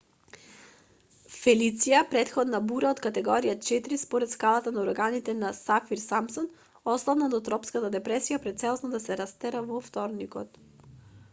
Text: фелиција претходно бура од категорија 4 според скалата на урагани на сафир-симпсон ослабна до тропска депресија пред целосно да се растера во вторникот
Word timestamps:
фелиција 1.31 1.97
претходно 2.13 2.61
бура 2.69 2.87
од 2.95 3.01
категорија 3.07 3.53
4 3.67 3.99
според 4.03 4.31
скалата 4.35 4.73
на 4.77 4.81
урагани 4.85 5.35
на 5.43 5.51
сафир-симпсон 5.57 6.49
ослабна 6.95 7.29
до 7.35 7.41
тропска 7.49 7.83
депресија 7.97 8.39
пред 8.47 8.59
целосно 8.63 8.91
да 8.95 9.03
се 9.05 9.19
растера 9.21 9.61
во 9.69 9.83
вторникот 9.91 10.59